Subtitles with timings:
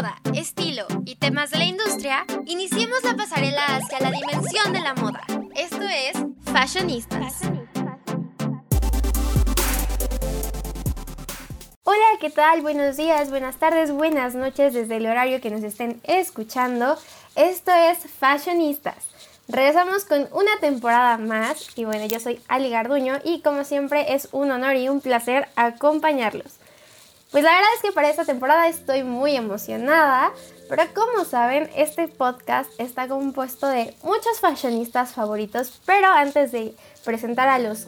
[0.00, 4.94] moda, estilo y temas de la industria, iniciemos la pasarela hacia la dimensión de la
[4.94, 5.20] moda.
[5.54, 6.12] Esto es
[6.50, 7.42] Fashionistas.
[11.84, 12.62] Hola, ¿qué tal?
[12.62, 16.96] Buenos días, buenas tardes, buenas noches desde el horario que nos estén escuchando.
[17.36, 19.06] Esto es Fashionistas.
[19.48, 24.28] Regresamos con una temporada más y bueno, yo soy Ali Garduño y como siempre es
[24.32, 26.59] un honor y un placer acompañarlos.
[27.30, 30.32] Pues la verdad es que para esta temporada estoy muy emocionada,
[30.68, 36.74] pero como saben, este podcast está compuesto de muchos fashionistas favoritos, pero antes de
[37.04, 37.86] presentar a los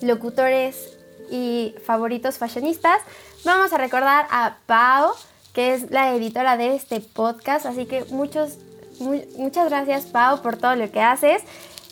[0.00, 0.96] locutores
[1.28, 3.00] y favoritos fashionistas,
[3.44, 5.12] vamos a recordar a Pau,
[5.52, 8.58] que es la editora de este podcast, así que muchos,
[9.36, 11.42] muchas gracias Pau por todo lo que haces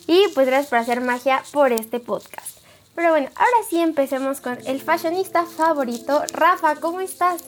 [0.07, 2.62] y pues gracias por hacer magia por este podcast.
[2.95, 6.23] Pero bueno, ahora sí empecemos con el fashionista favorito.
[6.33, 7.43] Rafa, ¿cómo estás?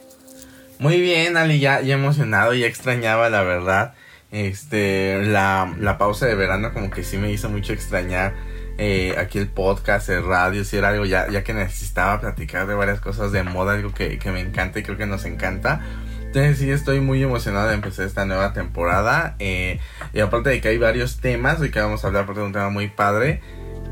[0.79, 3.93] Muy bien, Ali, ya, ya emocionado, ya extrañaba la verdad.
[4.31, 8.33] Este, la, la pausa de verano como que sí me hizo mucho extrañar
[8.77, 12.73] eh, aquí el podcast, el radio, si era algo ya, ya que necesitaba platicar de
[12.73, 15.81] varias cosas de moda, algo que, que me encanta y creo que nos encanta.
[16.35, 19.37] Entonces sí estoy muy emocionado de empezar esta nueva temporada.
[19.39, 19.79] Eh,
[20.11, 22.69] y aparte de que hay varios temas, hoy que vamos a hablar es un tema
[22.69, 23.41] muy padre.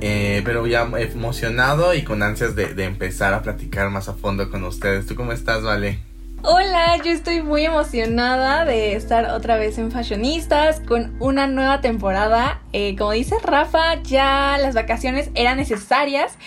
[0.01, 4.63] Eh, pero ya emocionado y con ansias de, empezar a platicar más a fondo con
[4.63, 5.05] ustedes.
[5.05, 5.99] ¿Tú cómo estás, Vale?
[6.45, 12.61] Hola, yo estoy muy emocionada de estar otra vez en Fashionistas con una nueva temporada.
[12.73, 16.37] Eh, como dice Rafa, ya las vacaciones eran necesarias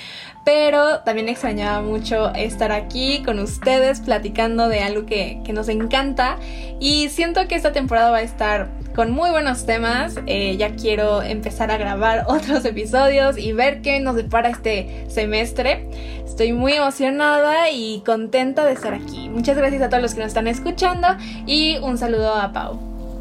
[0.46, 6.38] pero también extrañaba mucho estar aquí con ustedes platicando de algo que, nos encanta
[6.78, 10.14] y siento que esta temporada va a estar con muy buenos temas.
[10.24, 15.86] Eh, ya quiero empezar a grabar otros episodios y ver qué nos depara este semestre.
[16.24, 19.28] Estoy muy emocionada y contenta de estar aquí.
[19.28, 21.08] Muchas gracias a todos los que nos están escuchando
[21.46, 22.80] y un saludo a Pau.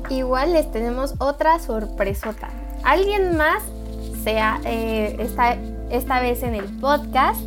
[0.09, 2.49] Igual les tenemos otra sorpresota.
[2.83, 3.61] ¿Alguien más
[4.23, 5.57] sea, eh, está
[5.91, 7.39] esta vez en el podcast,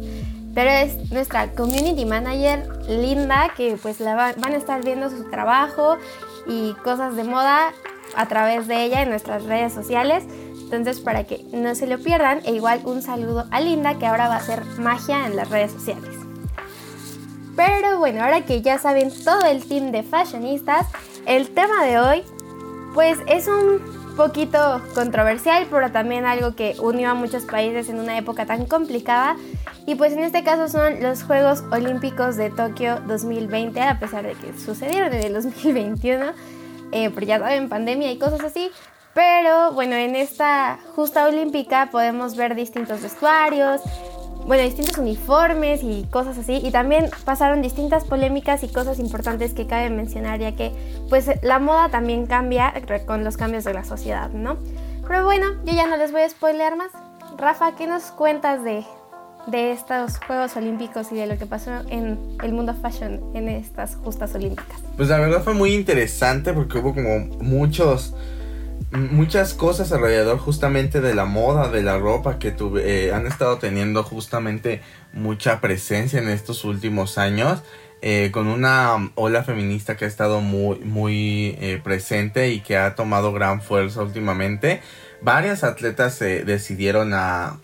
[0.55, 5.97] pero es nuestra community manager Linda, que pues la van a estar viendo su trabajo
[6.47, 7.73] y cosas de moda
[8.17, 10.25] a través de ella en nuestras redes sociales.
[10.63, 14.29] Entonces, para que no se lo pierdan, e igual un saludo a Linda, que ahora
[14.29, 16.15] va a hacer magia en las redes sociales.
[17.57, 20.87] Pero bueno, ahora que ya saben todo el team de fashionistas,
[21.27, 22.23] el tema de hoy,
[22.95, 28.19] pues es un poquito controversial, pero también algo que unió a muchos países en una
[28.19, 29.37] época tan complicada.
[29.87, 34.35] Y pues en este caso son los Juegos Olímpicos de Tokio 2020, a pesar de
[34.35, 36.27] que sucedieron en el 2021,
[36.93, 38.71] eh, pero ya saben, pandemia y cosas así.
[39.15, 43.81] Pero bueno, en esta justa olímpica podemos ver distintos vestuarios,
[44.47, 46.61] bueno, distintos uniformes y cosas así.
[46.63, 50.73] Y también pasaron distintas polémicas y cosas importantes que cabe mencionar, ya que
[51.09, 52.73] pues la moda también cambia
[53.07, 54.57] con los cambios de la sociedad, ¿no?
[55.07, 56.93] Pero bueno, yo ya no les voy a spoilear más.
[57.37, 58.85] Rafa, ¿qué nos cuentas de,
[59.51, 63.97] de estos Juegos Olímpicos y de lo que pasó en el mundo fashion en estas
[63.97, 64.81] justas olímpicas?
[64.97, 68.15] Pues la verdad fue muy interesante porque hubo como muchos
[68.91, 73.59] muchas cosas alrededor justamente de la moda, de la ropa que tuve, eh, han estado
[73.59, 74.81] teniendo justamente
[75.13, 77.63] mucha presencia en estos últimos años.
[78.01, 82.95] Eh, con una ola feminista que ha estado muy, muy eh, presente y que ha
[82.95, 84.81] tomado gran fuerza últimamente.
[85.21, 87.59] Varias atletas se decidieron a,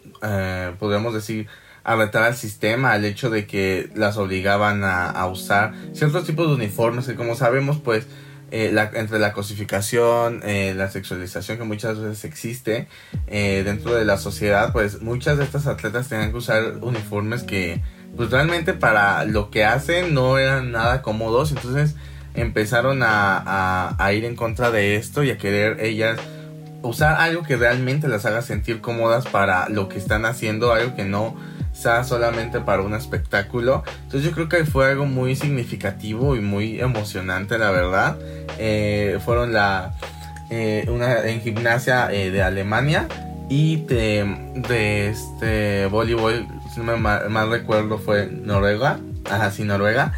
[0.80, 1.46] podríamos decir,
[1.84, 6.54] a retar al sistema, al hecho de que las obligaban a, usar ciertos tipos de
[6.54, 8.06] uniformes que como sabemos pues
[8.50, 12.88] eh, la, entre la cosificación, eh, la sexualización que muchas veces existe
[13.26, 17.82] eh, dentro de la sociedad, pues muchas de estas atletas tenían que usar uniformes que
[18.16, 21.96] pues realmente para lo que hacen no eran nada cómodos, entonces
[22.34, 26.18] empezaron a ir en contra de esto y a querer ellas
[26.82, 31.04] usar algo que realmente las haga sentir cómodas para lo que están haciendo, algo que
[31.04, 31.34] no
[31.74, 33.82] sea solamente para un espectáculo.
[34.04, 38.16] Entonces yo creo que fue algo muy significativo y muy emocionante, la verdad.
[38.58, 39.94] Eh, fueron la
[40.50, 43.08] eh, una en gimnasia eh, de Alemania
[43.48, 49.00] y de, este voleibol, si no me mal, recuerdo, fue Noruega.
[49.30, 50.12] Ajá, sí, Noruega.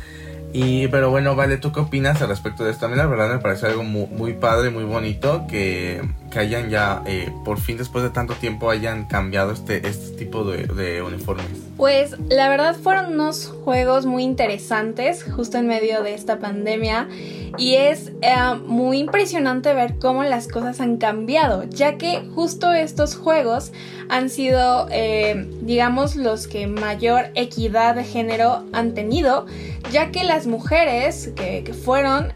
[0.53, 2.87] Y, pero bueno, vale, ¿tú qué opinas al respecto de esto?
[2.87, 6.71] A mí la verdad me parece algo muy, muy padre, muy bonito que, que hayan
[6.71, 11.47] ya, eh, por fin después de tanto tiempo, hayan cambiado este, este tipo de, uniformes.
[11.77, 17.09] Pues la verdad fueron unos juegos muy interesantes justo en medio de esta pandemia
[17.59, 18.35] y es eh,
[18.67, 23.73] muy impresionante ver cómo las cosas han cambiado, ya que justo estos juegos
[24.09, 29.47] han sido, eh, digamos, los que mayor equidad de género han tenido,
[29.93, 32.33] ya que las mujeres que, fueron...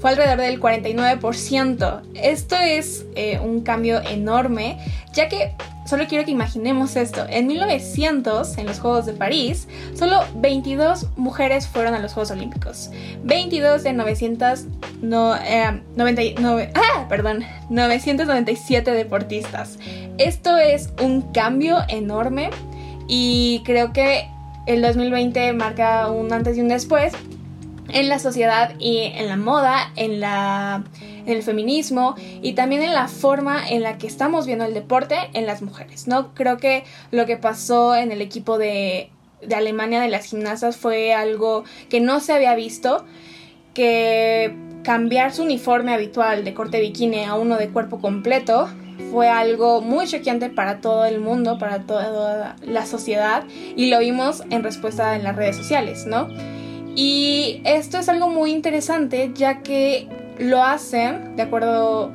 [0.00, 2.02] Fue alrededor del 49%.
[2.14, 4.78] Esto es eh, un cambio enorme,
[5.12, 5.54] ya que
[5.88, 7.26] solo quiero que imaginemos esto.
[7.28, 12.90] En 1900, en los Juegos de París, solo 22 mujeres fueron a los Juegos Olímpicos.
[13.24, 14.64] 22 de 900,
[15.02, 15.34] no,
[15.96, 19.78] 99, eh, ah, perdón, 997 deportistas.
[20.18, 22.50] Esto es un cambio enorme
[23.08, 24.28] y creo que
[24.66, 27.14] el 2020 marca un antes y un después
[27.88, 30.84] en la sociedad y en la moda, en, la,
[31.26, 35.46] el feminismo y también en la forma en la que estamos viendo el deporte en
[35.46, 36.34] las mujeres, ¿no?
[36.34, 39.10] Creo que lo que pasó en el equipo de,
[39.42, 43.04] de Alemania de las gimnastas fue algo que no se había visto,
[43.74, 48.68] que cambiar su uniforme habitual de corte bikini a uno de cuerpo completo
[49.10, 53.44] fue algo muy choqueante para todo el mundo, para toda la sociedad
[53.76, 56.28] y lo vimos en respuesta en las redes sociales, ¿no?
[57.00, 62.10] Y esto es algo muy interesante ya que lo hacen de acuerdo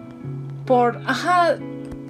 [0.65, 1.57] por, ajá,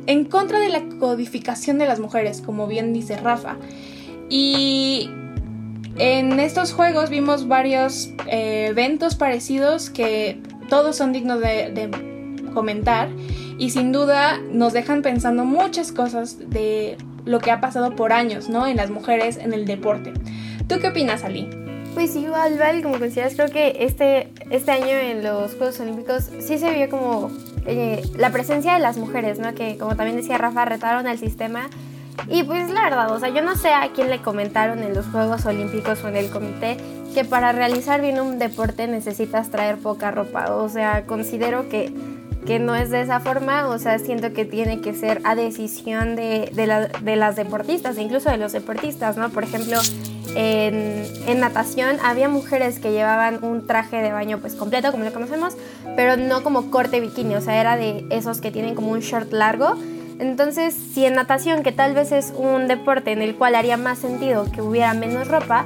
[0.08, 3.58] en contra de la codificación de las mujeres, como bien dice Rafa.
[4.28, 5.08] Y
[6.00, 11.92] en estos juegos vimos varios eh, eventos parecidos que todos son dignos de, de
[12.56, 13.08] comentar
[13.60, 18.50] y sin duda nos dejan pensando muchas cosas de lo que ha pasado por años,
[18.50, 18.66] ¿no?
[18.66, 20.12] En las mujeres en el deporte.
[20.68, 21.48] ¿Tú qué opinas, Ali?
[21.94, 26.58] Pues igual, Val, como decías, creo que este, este año en los Juegos Olímpicos sí
[26.58, 27.32] se vio como
[27.66, 29.54] eh, la presencia de las mujeres, ¿no?
[29.54, 31.70] Que como también decía Rafa, retaron al sistema.
[32.28, 35.06] Y pues la verdad, o sea, yo no sé a quién le comentaron en los
[35.08, 36.78] Juegos Olímpicos o en el comité
[37.14, 40.56] que para realizar bien un deporte necesitas traer poca ropa.
[40.56, 41.94] O sea, considero que,
[42.46, 46.16] que no es de esa forma, o sea, siento que tiene que ser a decisión
[46.16, 49.30] de, de, de las deportistas, incluso de los deportistas, ¿no?
[49.30, 49.80] Por ejemplo,
[50.36, 55.56] en, natación había mujeres que llevaban un traje de baño pues completo como lo conocemos,
[55.96, 59.32] pero no como corte bikini, o sea, era de esos que tienen como un short
[59.32, 59.76] largo.
[60.20, 64.00] Entonces, si en natación, que tal vez es un deporte en el cual haría más
[64.00, 65.66] sentido que hubiera menos ropa,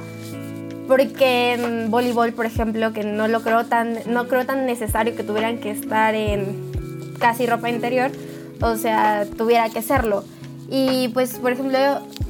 [0.88, 5.22] porque en voleibol, por ejemplo, que no lo creo tan, no creo tan necesario que
[5.22, 6.72] tuvieran que estar en
[7.18, 8.10] casi ropa interior,
[8.62, 10.24] o sea, tuviera que serlo.
[10.70, 11.78] Y pues, por ejemplo,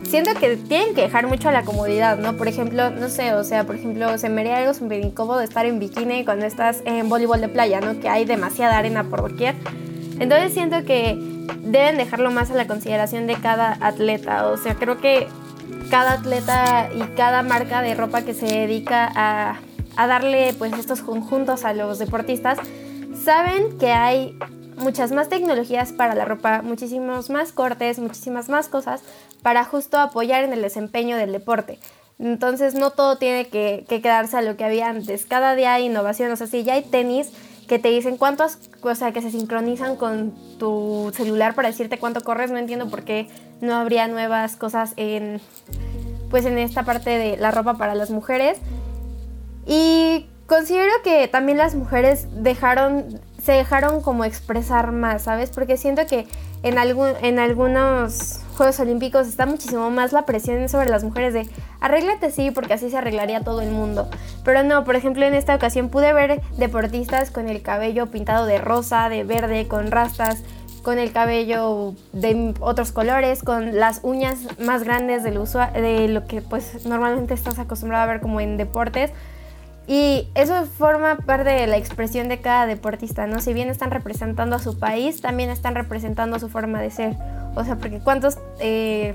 [0.02, 2.36] siento que tienen que dejar mucho a la comodidad, ¿no?
[2.36, 5.64] Por ejemplo, no sé, o sea, por ejemplo, se me haría algo súper incómodo estar
[5.64, 8.00] en bikini cuando estás en voleibol de playa, ¿no?
[8.00, 9.54] Que hay demasiada arena por doquier.
[10.18, 11.16] Entonces siento que
[11.62, 14.48] deben dejarlo más a la consideración de cada atleta.
[14.48, 15.28] O sea, creo que
[15.90, 19.60] cada atleta y cada marca de ropa que se dedica a,
[19.96, 22.58] a darle pues estos conjuntos a los deportistas
[23.24, 24.38] saben que hay
[24.76, 29.02] muchas más tecnologías para la ropa, muchísimos más cortes, muchísimas más cosas
[29.42, 31.78] para justo apoyar en el desempeño del deporte.
[32.18, 35.26] Entonces no todo tiene que, quedarse a lo que había antes.
[35.26, 36.32] Cada día hay innovación.
[36.32, 37.30] O sea, si ya hay tenis
[37.68, 42.22] que te dicen cuántos, o sea, que se sincronizan con tu celular para decirte cuánto
[42.22, 43.28] corres, no entiendo por qué
[43.60, 45.40] no habría nuevas cosas en,
[46.30, 48.58] pues en esta parte de la ropa para las mujeres.
[49.66, 55.50] Y considero que también las mujeres dejaron se dejaron como expresar más, ¿sabes?
[55.50, 56.26] Porque siento que
[56.62, 61.48] en, algún, en algunos Juegos Olímpicos está muchísimo más la presión sobre las mujeres de
[61.78, 64.08] arréglate sí, porque así se arreglaría todo el mundo.
[64.44, 68.58] Pero no, por ejemplo, en esta ocasión pude ver deportistas con el cabello pintado de
[68.58, 70.42] rosa, de verde, con rastas,
[70.82, 75.38] con el cabello de otros colores, con las uñas más grandes del
[75.74, 79.12] de lo que pues normalmente estás acostumbrado a ver como en deportes.
[79.88, 83.40] Y eso forma parte de la expresión de cada deportista, ¿no?
[83.40, 87.16] Si bien están representando a su país, también están representando su forma de ser.
[87.54, 89.14] O sea, porque cuántos eh,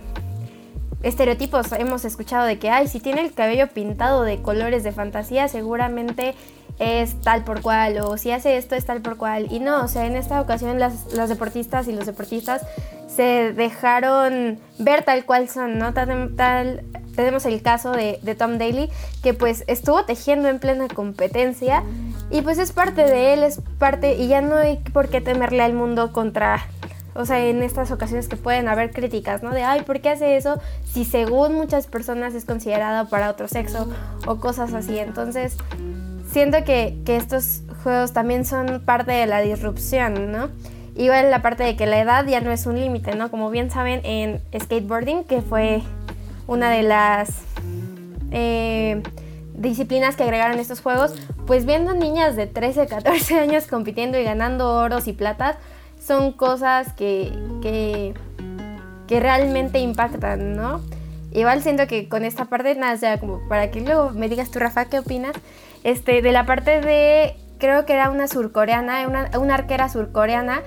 [1.03, 5.47] estereotipos hemos escuchado de que, ay, si tiene el cabello pintado de colores de fantasía,
[5.47, 6.33] seguramente
[6.79, 9.51] es tal por cual, o si hace esto es tal por cual.
[9.51, 12.65] Y no, o sea, en esta ocasión las, las deportistas y los deportistas
[13.15, 15.93] se dejaron ver tal cual son, ¿no?
[15.93, 16.84] Tal, tal,
[17.15, 18.89] tenemos el caso de, Tom Daly,
[19.22, 21.84] que pues estuvo tejiendo en plena competencia
[22.32, 25.62] y pues es parte de él, es parte y ya no hay por qué temerle
[25.62, 26.65] al mundo contra,
[27.13, 29.51] o sea, en estas ocasiones que pueden haber críticas, ¿no?
[29.51, 30.60] De, ay, ¿por qué hace eso?
[30.91, 33.89] Si según muchas personas es considerado para otro sexo
[34.25, 34.98] o cosas así.
[34.98, 35.55] Entonces,
[36.32, 40.50] siento que, que estos juegos también son parte de la disrupción, ¿no?
[40.95, 43.31] Igual la parte de que la edad ya no es un límite, ¿no?
[43.31, 45.81] Como bien saben en skateboarding, que fue
[46.45, 47.29] una de las
[48.31, 49.01] eh,
[49.55, 51.15] disciplinas que agregaron estos juegos,
[51.47, 55.55] pues viendo niñas de 13, 14 años compitiendo y ganando oros y platas,
[56.00, 57.31] son cosas que,
[57.62, 58.13] que,
[59.07, 60.81] que realmente impactan, ¿no?
[61.31, 64.59] Igual siento que con esta parte, nada, sea, como para que luego me digas tú,
[64.59, 65.33] Rafa, ¿qué opinas?
[65.83, 70.62] Este, de la parte de creo que era una surcoreana, una, una arquera surcoreana,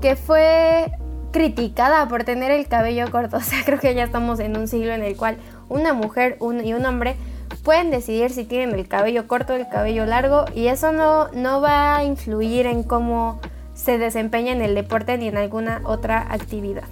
[0.00, 0.90] que fue
[1.32, 3.36] criticada por tener el cabello corto.
[3.38, 5.36] O sea, creo que ya estamos en un siglo en el cual
[5.68, 7.16] una mujer y un hombre
[7.62, 11.60] pueden decidir si tienen el cabello corto o el cabello largo y eso no, no
[11.60, 13.40] va a influir en cómo
[13.74, 16.84] se desempeña en el deporte ni en alguna otra actividad.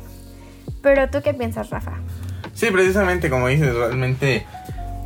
[0.83, 1.93] Pero tú qué piensas, Rafa?
[2.53, 4.47] Sí, precisamente como dices, realmente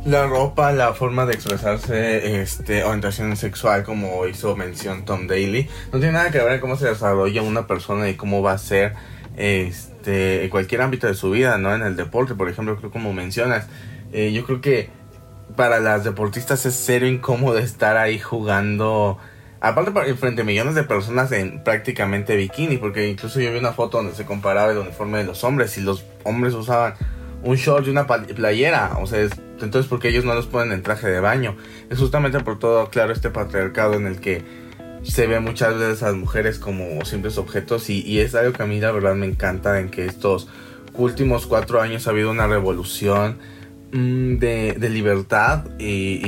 [0.05, 5.99] la ropa, la forma de expresarse, este, orientación sexual, como hizo mención Tom Daly, no
[5.99, 8.93] tiene nada que ver cómo se desarrolla una persona y cómo va a ser
[9.37, 11.73] este, en cualquier ámbito de su vida, ¿no?
[11.75, 13.67] En el deporte, por ejemplo, creo como mencionas,
[14.11, 14.89] eh, yo creo que
[15.55, 19.17] para las deportistas es cero incómodo estar ahí jugando.
[19.61, 23.97] Aparte, frente a millones de personas en prácticamente bikini, porque incluso yo vi una foto
[23.97, 26.93] donde se comparaba el uniforme de los hombres y los hombres usaban
[27.43, 28.97] un short y una playera.
[29.01, 29.27] O sea,
[29.65, 31.55] entonces, porque ellos no los ponen en traje de baño?
[31.89, 34.43] Es justamente por todo, claro, este patriarcado en el que
[35.03, 38.63] se ve muchas veces a las mujeres como simples objetos y, y es algo que
[38.63, 40.47] a mí la verdad me encanta en que estos
[40.93, 43.37] últimos cuatro años ha habido una revolución
[43.91, 46.19] mm, de, de, libertad y,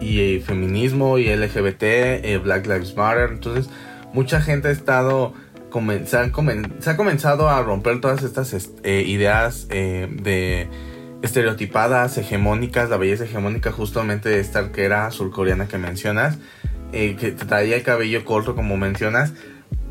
[0.00, 3.30] y, feminismo y LGBT, eh, Black Lives Matter.
[3.30, 3.70] Entonces,
[4.12, 5.32] mucha gente ha estado
[6.04, 6.16] se,
[6.90, 10.68] ha comenzado a romper todas estas eh, ideas eh, de
[11.22, 16.38] estereotipadas, hegemónicas, la belleza hegemónica justamente de esta arquera surcoreana que mencionas,
[16.92, 19.32] eh, que traía el cabello corto como mencionas.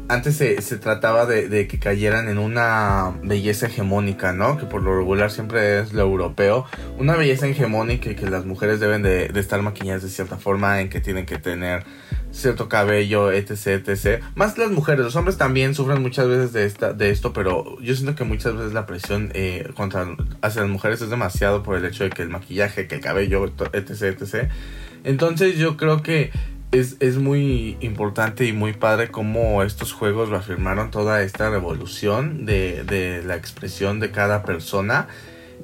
[0.07, 4.57] Antes se, trataba de, que cayeran en una belleza hegemónica, ¿no?
[4.57, 6.65] Que por lo regular siempre es lo europeo.
[6.97, 10.89] Una belleza hegemónica que las mujeres deben de, de estar maquilladas de cierta forma, en
[10.89, 11.83] que tienen que tener
[12.31, 14.23] cierto cabello, etc, etc.
[14.35, 17.95] Más las mujeres, los hombres también sufren muchas veces de, esta, de esto, pero yo
[17.95, 20.07] siento que muchas veces la presión eh, contra,
[20.41, 23.45] hacia las mujeres es demasiado por el hecho de que el maquillaje, que el cabello,
[23.73, 24.49] etc, etc.
[25.03, 26.31] Entonces yo creo que
[26.71, 32.83] es, es muy importante y muy padre cómo estos juegos reafirmaron toda esta revolución de,
[32.83, 35.07] de la expresión de cada persona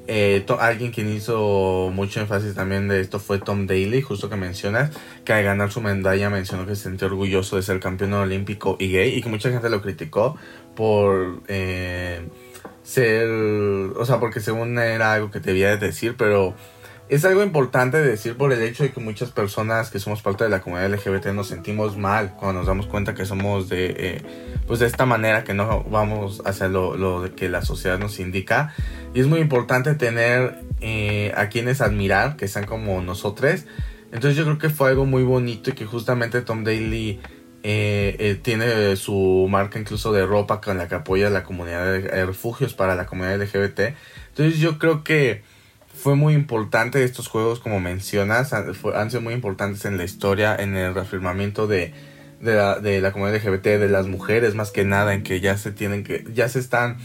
[0.07, 4.91] eh, alguien quien hizo mucho énfasis también de esto fue Tom Daly, justo que mencionas,
[5.23, 8.91] que al ganar su medalla mencionó que se sentía orgulloso de ser campeón olímpico y
[8.91, 10.37] gay y que mucha gente lo criticó
[10.75, 12.27] por eh,
[12.83, 16.53] ser, o sea, porque según era algo que debía decir, pero
[17.07, 20.49] es algo importante decir por el hecho de que muchas personas que somos parte de
[20.49, 24.21] la comunidad LGBT nos sentimos mal cuando nos damos cuenta que somos de, eh,
[24.65, 28.73] pues de esta manera, que no vamos hacia lo, lo que la sociedad nos indica.
[29.13, 33.65] Y es muy importante tener eh, a quienes admirar, que sean como nosotros.
[34.11, 37.19] Entonces yo creo que fue algo muy bonito y que justamente Tom Daly
[37.61, 42.73] eh, tiene su marca incluso de ropa con la que apoya la comunidad de refugios
[42.73, 43.95] para la comunidad LGBT.
[44.29, 45.43] Entonces yo creo que
[46.05, 48.75] fue muy importante estos juegos, como mencionas, han,
[49.09, 51.95] sido muy importantes en la historia, en el reafirmamiento de,
[52.39, 55.57] de, la, de la comunidad LGBT, de las mujeres más que nada, en que ya
[55.57, 56.97] se tienen que, ya se están,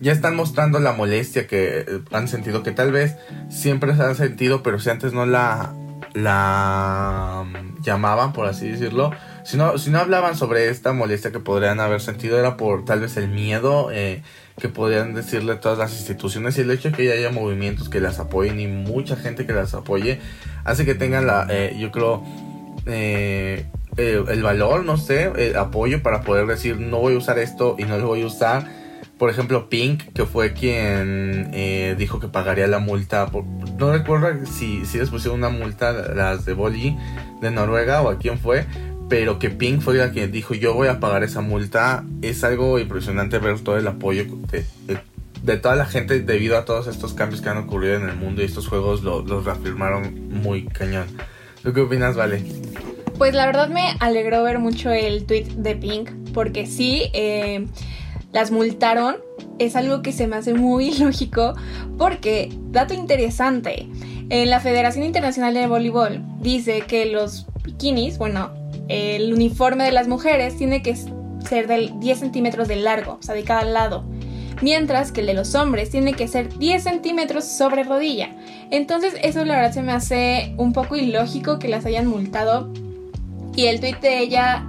[0.00, 3.14] ya están mostrando la molestia que eh, han sentido, que tal vez
[3.50, 5.72] siempre se han sentido, pero si antes no la,
[6.12, 9.12] la mm, llamaban, por así decirlo,
[9.44, 12.98] si no, si no hablaban sobre esta molestia que podrían haber sentido, era por tal
[12.98, 14.24] vez el miedo, eh,
[14.58, 18.20] que podrían decirle todas las instituciones y el hecho de que haya movimientos que las
[18.20, 20.20] apoyen y mucha gente que las apoye
[20.64, 22.22] hace que tengan la, eh, yo creo,
[22.86, 27.76] eh, el valor, no sé, el apoyo para poder decir no voy a usar esto
[27.78, 28.84] y no lo voy a usar.
[29.18, 33.30] Por ejemplo, Pink, que fue quien eh, dijo que pagaría la multa.
[33.78, 36.96] no recuerdo si, si les pusieron una multa las de Boli
[37.40, 38.66] de Noruega o a quién fue
[39.08, 42.78] pero que Pink fue la que dijo yo voy a pagar esa multa, es algo
[42.78, 47.48] impresionante ver todo el apoyo de, toda la gente debido a todos estos cambios que
[47.48, 51.06] han ocurrido en el mundo y estos juegos los reafirmaron muy cañón.
[51.62, 52.42] ¿Tú qué opinas, Vale?
[53.18, 57.66] Pues la verdad me alegró ver mucho el tweet de Pink, porque sí, eh,
[58.32, 59.16] las multaron,
[59.58, 61.54] es algo que se me hace muy lógico,
[61.96, 63.86] porque, dato interesante,
[64.30, 68.50] en la Federación Internacional de Voleibol dice que los bikinis, bueno,
[68.88, 73.34] el uniforme de las mujeres tiene que ser de 10 centímetros de largo, o sea,
[73.34, 74.04] de cada lado.
[74.62, 78.30] Mientras que el de los hombres tiene que ser 10 centímetros sobre rodilla.
[78.70, 82.72] Entonces eso la verdad se me hace un poco ilógico que las hayan multado.
[83.56, 84.66] Y el tweet de ella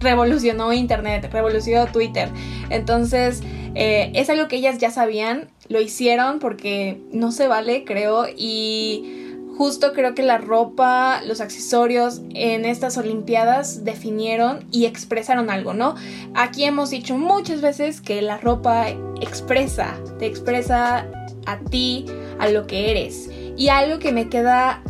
[0.00, 2.28] revolucionó Internet, revolucionó Twitter.
[2.70, 3.42] Entonces
[3.74, 8.26] eh, es algo que ellas ya sabían, lo hicieron porque no se vale, creo.
[8.34, 9.25] Y
[9.56, 15.94] justo creo que la ropa, los accesorios en estas Olimpiadas definieron y expresaron algo, ¿no?
[16.34, 18.88] Aquí hemos dicho muchas veces que la ropa
[19.20, 21.06] expresa, te expresa
[21.46, 22.06] a ti,
[22.38, 23.30] a lo que eres.
[23.56, 24.82] Y algo que me queda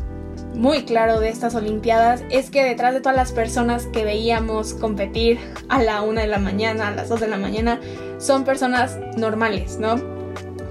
[0.55, 5.39] muy claro de estas Olimpiadas es que detrás de todas las personas que veíamos competir
[5.69, 7.79] a la una de la mañana, a las 2 de la mañana,
[8.19, 10.16] son personas normales, ¿no?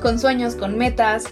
[0.05, 1.23] Con sueños, con metas,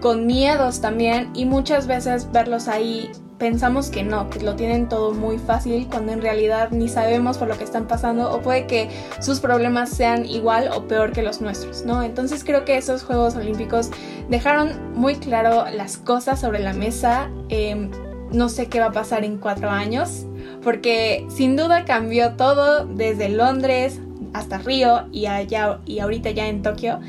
[0.00, 5.12] con miedos también y muchas veces verlos ahí pensamos que no, que lo tienen todo
[5.12, 8.88] muy fácil cuando en realidad ni sabemos por lo que están pasando o puede que
[9.20, 12.02] sus problemas sean igual o peor que los nuestros, ¿no?
[12.02, 13.90] Entonces creo que esos Juegos Olímpicos
[14.30, 17.28] dejaron muy claro las cosas sobre la mesa.
[17.50, 17.90] Em,
[18.32, 20.24] no sé qué va a pasar en cuatro años,
[20.62, 24.00] porque sin duda cambió todo desde Londres
[24.32, 27.00] hasta Río y allá y ahorita ya en Tokio.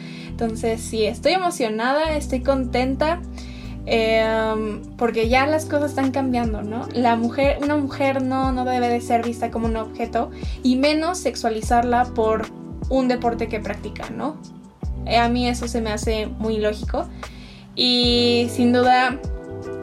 [0.44, 3.22] Entonces sí, estoy emocionada, estoy contenta.
[3.86, 6.88] Em, porque ya las cosas están cambiando, ¿no?
[6.94, 10.32] La mujer, una mujer no, no debe de ser vista como un objeto
[10.64, 12.46] y menos sexualizarla por
[12.90, 14.38] un deporte que practica, ¿no?
[15.06, 17.08] Eh, a mí eso se me hace muy lógico
[17.76, 19.20] y sin duda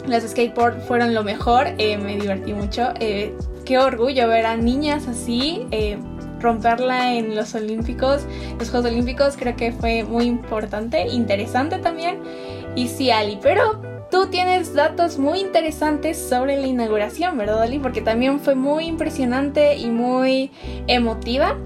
[0.06, 2.94] las skateboard fueron lo mejor, eh, me divertí mucho.
[3.00, 3.34] Eh,
[3.66, 5.66] qué orgullo ver a niñas así
[6.40, 8.26] romperla en los Olímpicos,
[8.58, 12.20] los Juegos Olímpicos, creo que fue muy importante, interesante también.
[12.74, 13.80] Y sí, Ali, pero
[14.10, 17.78] tú tienes datos muy interesantes sobre la inauguración, ¿verdad, Ali?
[17.78, 20.50] Porque también fue muy impresionante y muy
[20.86, 21.56] emotiva.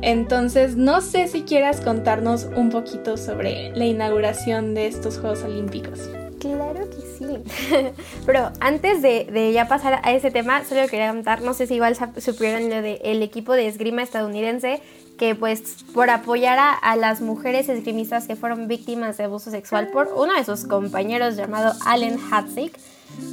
[0.00, 6.08] Entonces, no sé si quieras contarnos un poquito sobre la inauguración de estos Juegos Olímpicos.
[6.40, 7.92] Claro que sí.
[8.26, 11.96] Pero antes de, ya pasar a ese tema, solo quería contar, no sé si igual
[12.18, 14.80] supieron lo del equipo de esgrima estadounidense
[15.18, 20.12] que pues por apoyar a, las mujeres esgrimistas que fueron víctimas de abuso sexual por
[20.16, 22.78] uno de sus compañeros llamado Allen Hatzik,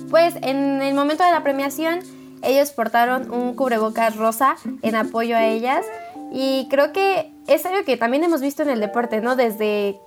[0.09, 1.99] pues en el momento de la premiación
[2.41, 5.85] ellos portaron un cubrebocas rosa en apoyo a ellas
[6.33, 9.35] y creo que es algo que también hemos visto en el deporte, ¿no?
[9.35, 9.99] Desde,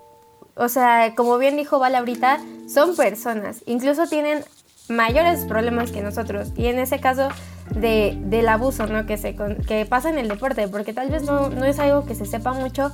[0.59, 4.45] o sea, como bien dijo Val ahorita, son personas, incluso tienen
[4.89, 6.49] mayores problemas que nosotros.
[6.57, 7.29] Y en ese caso
[7.75, 9.07] de, del abuso ¿no?
[9.07, 12.15] que, se, que pasa en el deporte, porque tal vez no, no, es algo que
[12.15, 12.93] se sepa mucho,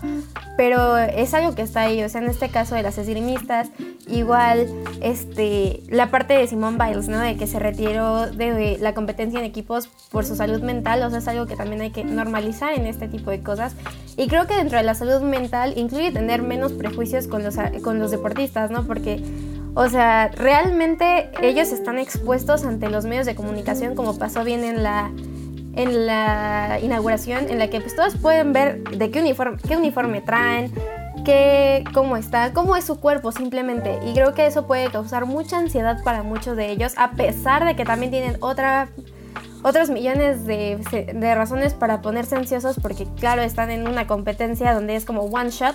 [0.57, 3.71] pero es algo que está ahí, o sea, en este caso de las esgrimistas,
[4.07, 4.67] igual
[5.01, 7.19] este, la parte de Simone Biles, ¿no?
[7.19, 11.19] de que se retiró de la competencia en equipos por su salud mental, o sea,
[11.19, 13.75] es algo que también hay que normalizar en este tipo de cosas,
[14.17, 17.99] y creo que dentro de la salud mental incluye tener menos prejuicios con los, con
[17.99, 18.85] los deportistas, ¿no?
[18.85, 19.23] porque
[19.75, 24.83] o sea, realmente ellos están expuestos ante los medios de comunicación como pasó bien en
[24.83, 25.11] la,
[25.75, 30.21] en la inauguración, en la que pues, todos pueden ver de qué uniforme, qué uniforme
[30.21, 30.73] traen,
[31.25, 33.99] qué, cómo está, cómo es su cuerpo simplemente.
[34.07, 37.75] Y creo que eso puede causar mucha ansiedad para muchos de ellos, a pesar de
[37.75, 38.89] que también tienen otra
[39.65, 40.79] otros millones de,
[41.15, 45.49] de, razones para ponerse ansiosos porque claro están en una competencia donde es como one
[45.49, 45.75] shot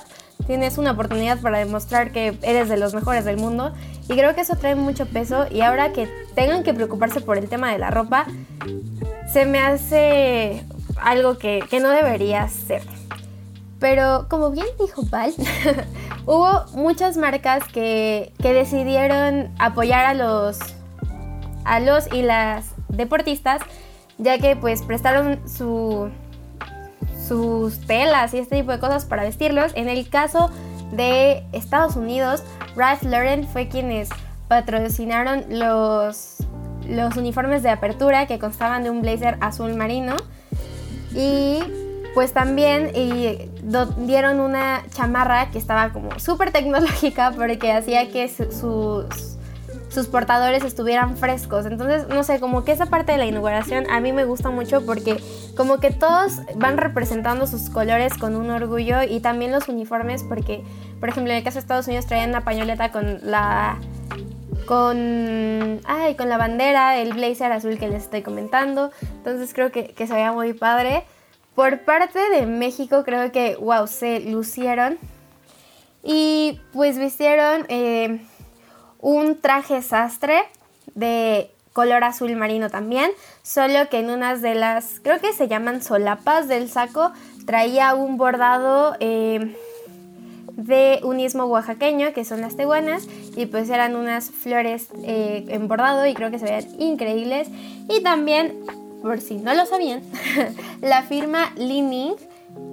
[0.50, 3.72] tienes una oportunidad para demostrar que eres de los mejores del mundo.
[4.08, 5.46] Y creo que eso trae mucho peso.
[5.52, 8.26] Y ahora que tengan que preocuparse por el tema de la ropa
[9.32, 10.66] se me hace
[11.00, 12.82] algo que, que no debería ser.
[13.80, 15.36] Pero como bien dijo Val
[16.26, 20.58] hubo muchas marcas que, que decidieron apoyar a los
[21.64, 23.62] a los y las deportistas,
[24.18, 26.10] ya que pues prestaron su,
[27.30, 29.72] sus telas y este tipo de cosas para vestirlos.
[29.76, 30.52] En el caso
[30.92, 32.44] de Estados Unidos,
[32.76, 34.10] Ralph Lauren fue quienes
[34.48, 36.38] patrocinaron los,
[36.88, 40.16] los uniformes de apertura que constaban de un blazer azul marino
[41.14, 41.60] y
[42.14, 42.92] pues también
[44.00, 49.38] dieron una chamarra que estaba como súper tecnológica porque hacía que sus
[49.90, 51.66] sus portadores estuvieran frescos.
[51.66, 54.86] Entonces, no sé, como que esa parte de la inauguración a mí me gusta mucho
[54.86, 55.22] porque
[55.58, 60.64] como que todos van representando sus colores con un orgullo y también los uniformes porque,
[61.00, 63.78] por ejemplo, en el caso de Estados Unidos traían una pañoleta con la
[64.66, 68.92] con ay, con la bandera, el blazer azul que les estoy comentando.
[69.02, 71.04] Entonces creo que, se veía muy padre.
[71.56, 75.00] Por parte de México creo que, wow, se lucieron.
[76.04, 78.22] Y pues vistieron eh,
[79.00, 80.44] un traje sastre
[80.96, 85.82] de color azul marino también, solo que en unas de las, creo que se llaman
[85.82, 87.12] solapas del saco,
[87.46, 89.56] traía un bordado eh,
[90.52, 95.68] de un istmo oaxaqueño, que son las teguanas, y pues eran unas flores eh, en
[95.68, 97.48] bordado y creo que se veían increíbles.
[97.88, 98.56] Y también,
[99.02, 100.02] por si no lo sabían,
[100.82, 102.16] la firma Li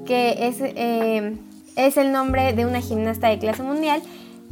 [0.04, 1.36] que es, eh,
[1.76, 4.02] es el nombre de una gimnasta de clase mundial,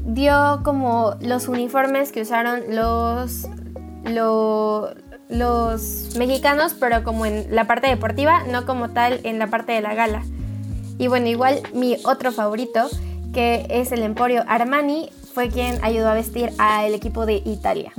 [0.05, 3.47] dio como los uniformes que usaron los,
[5.29, 9.81] los, mexicanos, pero como en la parte deportiva, no como tal en la parte de
[9.81, 10.23] la gala.
[10.99, 12.89] Y bueno, igual mi otro favorito,
[13.33, 17.93] que es el Emporio Armani, fue quien ayudó a vestir al equipo de Italia.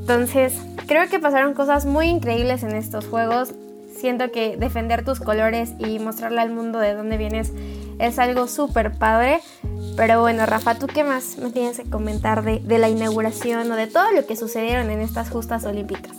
[0.00, 3.54] Entonces, creo que pasaron cosas muy increíbles en estos juegos.
[3.94, 7.52] Siento que defender tus colores y mostrarle al mundo de dónde vienes
[8.00, 9.40] es algo súper padre.
[10.00, 13.76] Pero bueno, Rafa, ¿tú qué más me tienes que comentar de, de, la inauguración o
[13.76, 16.16] de todo lo que sucedieron en estas justas olímpicas?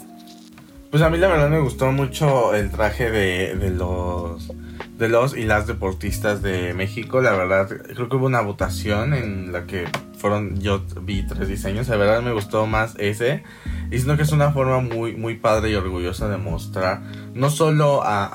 [0.91, 4.51] Pues a mí la verdad me gustó mucho el traje de, de los
[4.99, 7.21] de los y las deportistas de México.
[7.21, 11.87] La verdad, creo que hubo una votación en la que fueron, yo vi tres diseños.
[11.87, 13.41] La verdad me gustó más ese.
[13.89, 17.01] Y siento que es una forma muy, muy padre y orgullosa de mostrar
[17.33, 18.29] no solo a,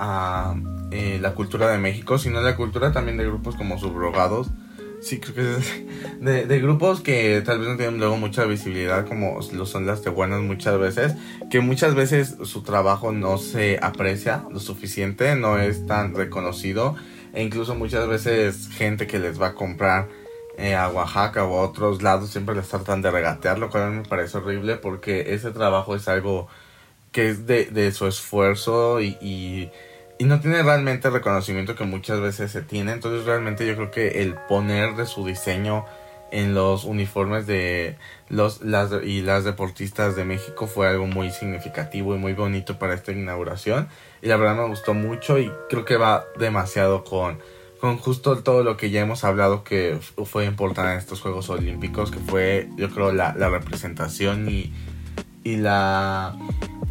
[0.51, 0.57] a
[0.91, 4.51] eh, la cultura de México, sino la cultura también de grupos como subrogados.
[5.07, 9.07] Sí, creo que es de, de, grupos que tal vez no tienen luego mucha visibilidad,
[9.07, 11.15] como lo son las tehuanas muchas veces,
[11.49, 16.97] que muchas veces su trabajo no se aprecia lo suficiente, no es tan reconocido,
[17.35, 20.09] e incluso muchas veces gente que les va a comprar
[20.59, 24.03] eh, a Oaxaca o a otros lados siempre les tratan de regatear, lo cual me
[24.03, 26.49] parece horrible porque ese trabajo es algo
[27.13, 29.71] que es de, de su esfuerzo y, y
[30.19, 32.93] y no tiene realmente el reconocimiento que muchas veces se tiene.
[32.93, 35.85] Entonces realmente yo creo que el poner de su diseño
[36.31, 37.97] en los uniformes de
[38.29, 42.95] los las y las deportistas de México fue algo muy significativo y muy bonito para
[42.95, 43.89] esta inauguración
[44.23, 47.39] y la verdad me gustó mucho y creo que va demasiado con
[47.81, 52.11] con justo todo lo que ya hemos hablado que fue importante en estos Juegos Olímpicos
[52.11, 54.73] que fue yo creo la, la representación y
[55.45, 56.37] y la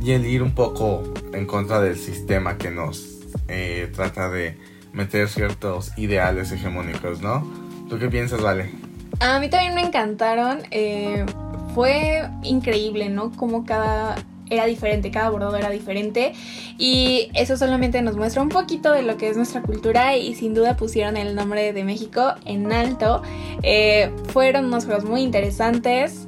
[0.01, 3.14] y el ir un poco en contra del sistema que nos
[3.47, 4.57] eh, trata de
[4.93, 7.45] meter ciertos ideales hegemónicos, ¿no?
[7.89, 8.71] ¿Tú qué piensas, Vale?
[9.19, 10.59] A mí también me encantaron.
[10.71, 11.25] Eh,
[11.73, 13.31] fue increíble, ¿no?
[13.31, 14.15] Como cada
[14.49, 16.33] era diferente, cada bordado era diferente
[16.77, 20.53] y eso solamente nos muestra un poquito de lo que es nuestra cultura y sin
[20.53, 23.23] duda pusieron el nombre de México en alto.
[23.63, 26.27] Eh, fueron unos juegos muy interesantes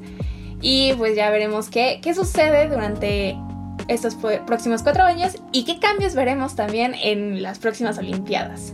[0.61, 3.37] y pues ya veremos qué, qué sucede durante
[3.87, 8.73] estos próximos cuatro años y qué cambios veremos también en las próximas Olimpiadas.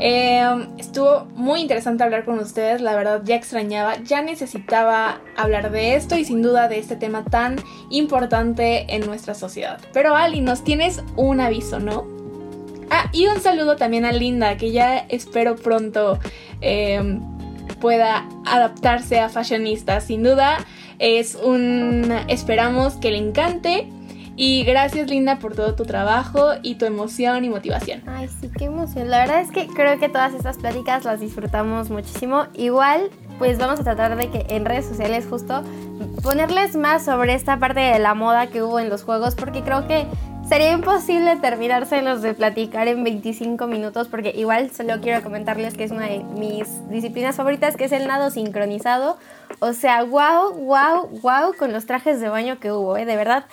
[0.00, 0.42] Eh,
[0.76, 6.16] estuvo muy interesante hablar con ustedes, la verdad ya extrañaba, ya necesitaba hablar de esto
[6.16, 7.56] y sin duda de este tema tan
[7.90, 9.78] importante en nuestra sociedad.
[9.92, 12.06] Pero Ali, nos tienes un aviso, ¿no?
[12.90, 16.18] Ah, y un saludo también a Linda, que ya espero pronto
[16.60, 17.18] eh,
[17.80, 20.00] pueda adaptarse a fashionista.
[20.00, 20.58] Sin duda
[20.98, 22.12] es un...
[22.28, 23.88] esperamos que le encante
[24.36, 28.02] y gracias Linda por todo tu trabajo y tu emoción y motivación.
[28.06, 29.10] Ay, sí, qué emoción.
[29.10, 32.46] La verdad es que creo que todas estas pláticas las disfrutamos muchísimo.
[32.54, 35.62] Igual, pues vamos a tratar de que en redes sociales justo
[36.22, 39.86] ponerles más sobre esta parte de la moda que hubo en los juegos porque creo
[39.86, 40.06] que
[40.48, 45.90] sería imposible terminárselos de platicar en 25 minutos porque igual solo quiero comentarles que es
[45.90, 49.16] una de mis disciplinas favoritas que es el nado sincronizado.
[49.60, 53.04] O sea, wow, wow, wow con los trajes de baño que hubo, ¿eh?
[53.04, 53.44] De verdad,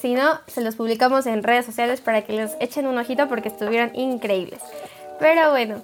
[0.00, 3.48] si no, se los publicamos en redes sociales para que les echen un ojito porque
[3.48, 4.60] estuvieron increíbles.
[5.18, 5.82] Pero bueno,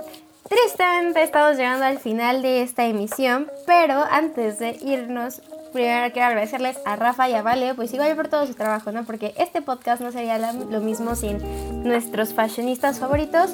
[0.48, 6.78] tristemente estamos llegando al final de esta emisión, pero antes de irnos, primero quiero agradecerles
[6.86, 9.04] a Rafa y a Vale, pues igual por todo su trabajo, ¿no?
[9.04, 11.38] Porque este podcast no sería lo mismo sin
[11.82, 13.50] nuestros fashionistas favoritos.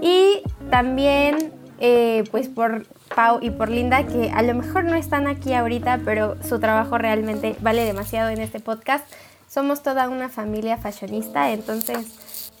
[0.00, 5.26] Y también, eh, pues por Pau y por Linda, que a lo mejor no están
[5.26, 9.06] aquí ahorita, pero su trabajo realmente vale demasiado en este podcast
[9.54, 12.06] somos toda una familia fashionista, entonces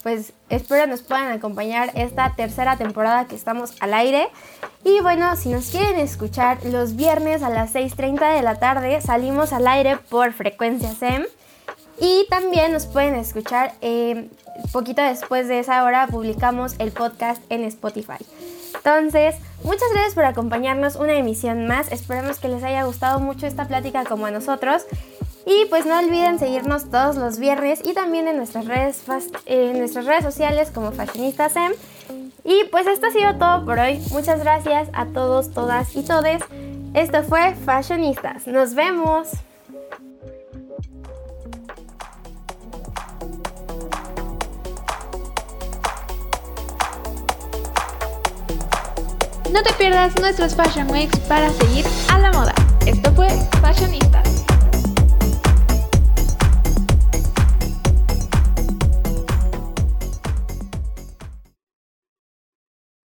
[0.04, 4.28] pues espero nos puedan acompañar esta tercera temporada que estamos al aire.
[4.84, 9.52] Y bueno, si nos quieren escuchar los viernes a las 6.30 de la tarde, salimos
[9.52, 11.24] al aire por frecuencia SEM.
[11.98, 14.28] Y también nos pueden escuchar eh,
[14.72, 18.24] poquito después de esa hora, publicamos el podcast en Spotify.
[18.74, 21.90] Entonces, muchas gracias por acompañarnos una emisión más.
[21.90, 24.84] Esperamos que les haya gustado mucho esta plática como a nosotros.
[25.46, 29.02] Y pues no olviden seguirnos todos los viernes y también en nuestras redes,
[29.46, 31.74] en nuestras redes sociales como Fashionistas M.
[32.44, 34.00] Y pues esto ha sido todo por hoy.
[34.10, 36.42] Muchas gracias a todos, todas y todes.
[36.94, 38.46] Esto fue Fashionistas.
[38.46, 39.28] Nos vemos.
[49.50, 52.54] No te pierdas nuestros Fashion Weeks para seguir a la moda.
[52.86, 53.28] Esto fue
[53.60, 54.22] Fashionista.